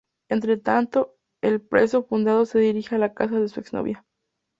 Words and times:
Entretanto, 0.31 1.15
el 1.43 1.61
preso 1.61 2.01
fugado 2.01 2.47
se 2.47 2.57
dirige 2.57 2.95
a 2.95 2.97
la 2.97 3.13
casa 3.13 3.39
de 3.39 3.47
su 3.49 3.59
ex 3.59 3.71
novia. 3.71 4.03